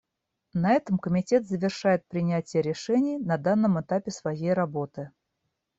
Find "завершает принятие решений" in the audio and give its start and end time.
1.47-3.19